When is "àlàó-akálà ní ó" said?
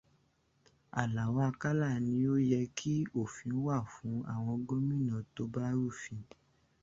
1.01-2.35